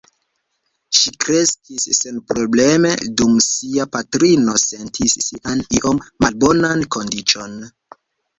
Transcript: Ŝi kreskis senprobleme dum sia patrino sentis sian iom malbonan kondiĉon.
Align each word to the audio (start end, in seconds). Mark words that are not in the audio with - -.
Ŝi 0.99 1.11
kreskis 1.25 1.83
senprobleme 1.97 2.93
dum 3.21 3.35
sia 3.49 3.87
patrino 3.97 4.57
sentis 4.63 5.17
sian 5.29 5.63
iom 5.83 6.01
malbonan 6.27 6.85
kondiĉon. 6.99 7.57